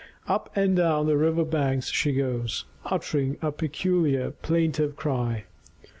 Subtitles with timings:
[0.27, 5.43] Up and down the river banks she goes, uttering a peculiar plaintive cry.